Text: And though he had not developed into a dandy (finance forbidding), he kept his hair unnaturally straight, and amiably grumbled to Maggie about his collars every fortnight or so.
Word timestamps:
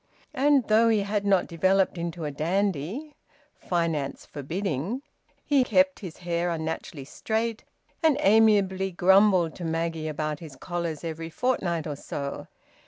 And 0.33 0.67
though 0.67 0.89
he 0.89 1.01
had 1.01 1.27
not 1.27 1.45
developed 1.45 1.95
into 1.95 2.25
a 2.25 2.31
dandy 2.31 3.13
(finance 3.59 4.25
forbidding), 4.25 5.03
he 5.45 5.63
kept 5.63 5.99
his 5.99 6.17
hair 6.17 6.49
unnaturally 6.49 7.05
straight, 7.05 7.63
and 8.01 8.17
amiably 8.21 8.89
grumbled 8.89 9.53
to 9.57 9.63
Maggie 9.63 10.07
about 10.07 10.39
his 10.39 10.55
collars 10.55 11.03
every 11.03 11.29
fortnight 11.29 11.85
or 11.85 11.95
so. 11.95 12.47